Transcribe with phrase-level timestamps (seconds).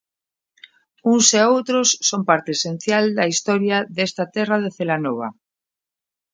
[1.11, 5.27] Uns e outros son parte esencial da historia desta Terra de Celanova.